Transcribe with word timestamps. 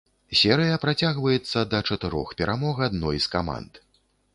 Серыя 0.37 0.79
працягваецца 0.85 1.65
да 1.75 1.83
чатырох 1.91 2.27
перамог 2.43 2.85
адной 2.91 3.25
з 3.29 3.37
каманд. 3.37 3.71